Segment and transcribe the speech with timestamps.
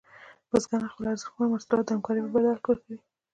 [0.49, 2.79] بزګران خپل ارزښتمن محصولات د همکارۍ په بدل کې ورکول.